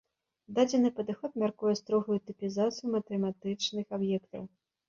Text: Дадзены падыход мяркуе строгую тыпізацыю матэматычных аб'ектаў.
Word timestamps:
Дадзены 0.59 0.89
падыход 0.99 1.31
мяркуе 1.43 1.75
строгую 1.81 2.17
тыпізацыю 2.31 2.87
матэматычных 2.97 3.87
аб'ектаў. 4.01 4.43